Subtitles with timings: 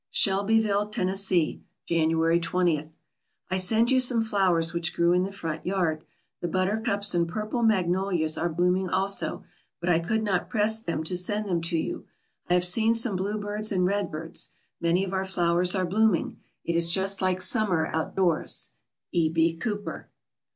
[0.09, 2.89] SHELBYVILLE, TENNESSEE, January 20.
[3.51, 6.03] I send you some flowers which grew in the front yard.
[6.41, 9.43] The buttercups and purple magnolias are blooming also,
[9.79, 12.07] but I could not press them to send them to you.
[12.49, 14.49] I have seen some bluebirds and redbirds.
[14.79, 16.39] Many of our flowers are blooming.
[16.65, 18.71] It is just like summer out doors.
[19.11, 19.29] E.
[19.29, 19.55] B.
[19.55, 20.09] COOPER.